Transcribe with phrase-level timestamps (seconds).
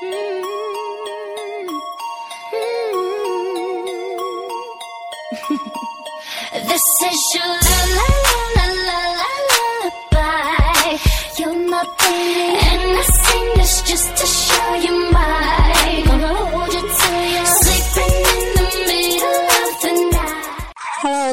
[0.00, 0.16] Hello，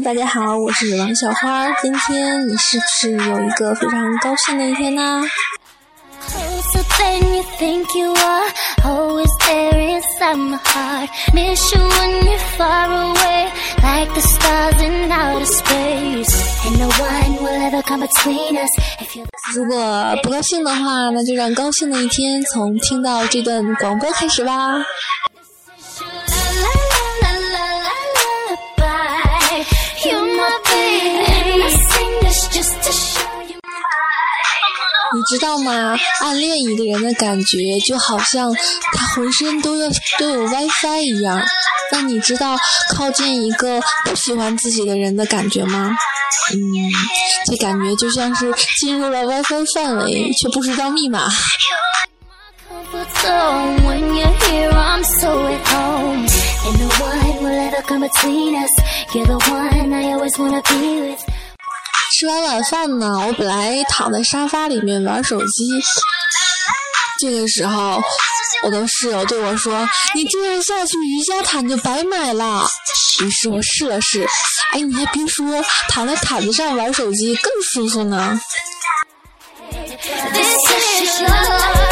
[0.00, 1.70] 大家好，我是王小花。
[1.80, 5.22] 今天你是不是有一个非常高兴的一天呢？
[19.54, 24.76] 如果不高兴的话，那就让高兴的一天从听到这段广播开始吧。
[35.14, 35.96] 你知道吗？
[36.20, 38.52] 暗恋一个人的感觉，就好像
[38.92, 41.42] 他浑身都要都有 WiFi 一样。
[41.92, 42.56] 那你知道
[42.94, 45.96] 靠近一个不喜欢自己的人的感觉吗？
[46.52, 46.58] 嗯，
[47.46, 51.28] 这感觉就像是进入了 WiFi 范围，却不知道密码。
[62.14, 65.46] 吃完晚饭呢，我本来躺在沙发里面玩手机，
[67.20, 68.00] 这个时候，
[68.64, 72.66] 我的室友对我说：“你这样下去，瑜伽毯就白买了。”
[73.22, 74.26] 于是我试了试，
[74.72, 75.44] 哎，你还别说，
[75.88, 78.38] 躺在毯子上玩手机更舒服呢。
[80.32, 81.85] 哎呀，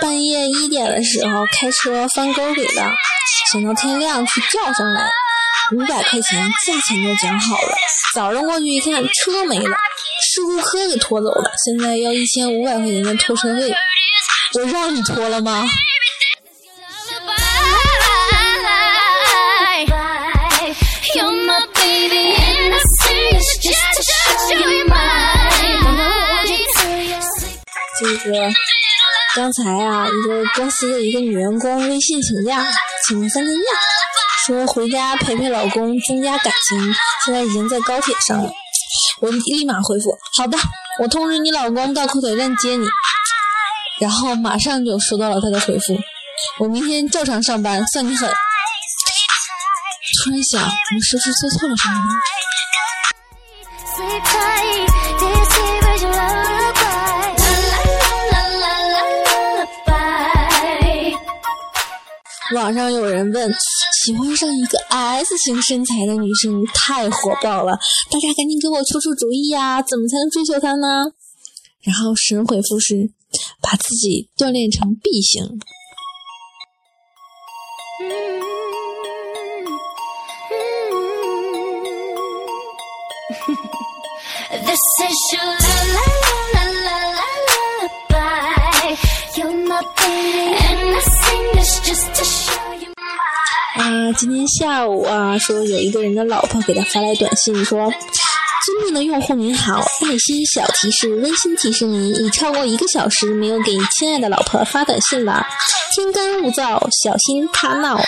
[0.00, 2.92] 半夜一点的时候开车翻沟里了。
[3.52, 5.10] 想到天亮去钓上来，
[5.72, 7.74] 五百块钱价钱都讲好了。
[8.14, 9.76] 早上过去一看，车没了，
[10.22, 11.50] 事故科给拖走了。
[11.64, 13.72] 现在要一千五百块钱的拖车费，
[14.54, 15.66] 我让你拖了吗？
[27.98, 28.52] 这个
[29.36, 32.66] 刚才啊，一个公司的一个女员工微信请假。
[33.06, 33.60] 请了三天假，
[34.46, 36.94] 说回家陪陪老公，增加感情。
[37.22, 38.50] 现在已经在高铁上了，
[39.20, 40.56] 我立马回复：好的，
[41.02, 42.86] 我通知你老公到高铁站接你。
[44.00, 45.98] 然后马上就收到了他的回复：
[46.60, 48.26] 我明天照常上班，算你狠。
[50.24, 50.68] 突然想，我
[51.02, 52.00] 是不是做错了什么？
[62.54, 63.52] 网上有人问，
[64.04, 67.72] 喜欢上一个 S 型身材的女生太火爆了，
[68.10, 71.10] 大家赶紧给我出出主意呀，怎么才能追求她呢？
[71.82, 73.10] 然后神回复是，
[73.60, 75.44] 把自己锻炼成 B 型。
[94.06, 97.90] 啊，今天下午啊，说有一个人的老婆给他发来短信，说
[98.64, 105.44] ：“尊敬的用户您好，爱心小提示，温馨提示您，已超过一个小时没有给亲爱的老婆发短信了，
[105.94, 108.00] 天干物燥，小心他闹。”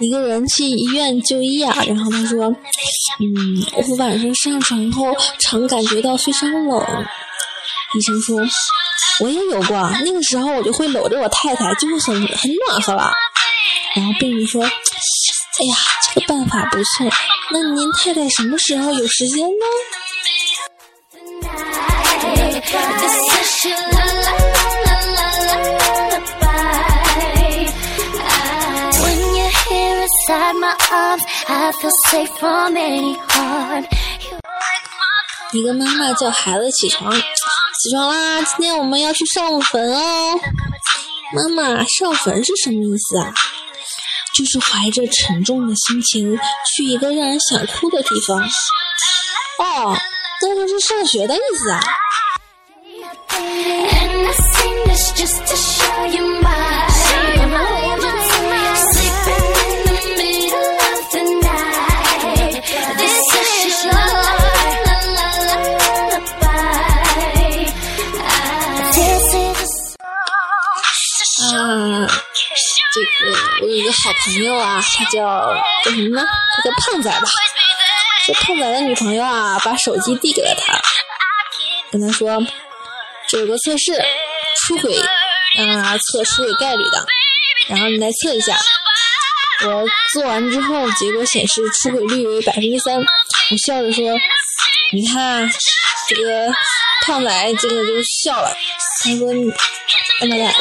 [0.00, 2.46] 一个人去医院就医啊，然后他说
[3.20, 5.06] ：“嗯，我晚上上床后
[5.38, 6.84] 常感觉到非常冷。”
[7.94, 8.38] 医生说
[9.24, 13.12] ：“我也有过，那个时候我就会搂着我太太，就会很很暖和了。”
[13.96, 15.76] 然后病人说：“哎呀，
[16.14, 17.10] 这个办法不错，
[17.50, 19.52] 那您太太什么时候有时间呢？”
[35.50, 37.10] 一个妈妈叫孩子起床，
[37.80, 38.42] 起床啦！
[38.42, 40.38] 今天我们要去上坟哦。
[41.32, 43.32] 妈妈，上坟是什么意思啊？
[44.34, 46.36] 就是怀着沉重的心情
[46.76, 48.40] 去一个让人想哭的地方。
[49.58, 49.96] 哦，
[50.42, 51.80] 那就是上学的意思啊。
[73.18, 75.54] 这个我有一个好朋友啊，他叫
[75.84, 76.26] 叫什么呢？
[76.56, 77.28] 他叫胖仔吧。
[78.26, 80.78] 这胖仔的女朋友啊，把手机递给了他，
[81.90, 82.38] 跟他说
[83.28, 83.92] ：“这有个测试，
[84.66, 84.94] 出轨
[85.56, 87.06] 啊，测出轨概率的，
[87.68, 88.58] 然后你来测一下。”
[89.64, 92.96] 我做完之后，结果显示出轨率为百分之三。
[92.96, 94.04] 我笑着说
[94.92, 95.50] ：“你看，
[96.08, 96.52] 这个
[97.06, 97.92] 胖仔这个就
[98.22, 98.54] 笑了。”
[99.02, 99.26] 他说
[100.20, 100.52] ：“干嘛来？”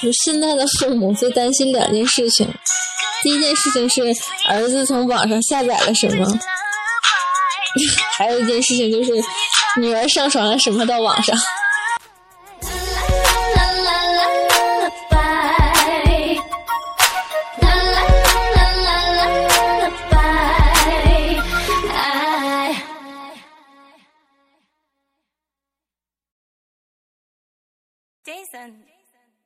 [0.00, 2.48] 就现在的父母最担心两件事情，
[3.22, 4.02] 第一件事情是
[4.48, 6.24] 儿子从网上下载了什么，
[8.16, 9.12] 还有一件事情就是
[9.80, 11.36] 女儿上传了什么到网上。
[28.24, 28.97] Jason。